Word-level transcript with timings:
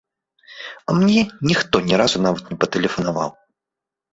А 0.89 0.95
мне 1.01 1.21
ніхто 1.49 1.75
ні 1.91 1.99
разу 2.03 2.17
нават 2.27 2.43
не 2.55 2.59
патэлефанаваў. 2.65 3.29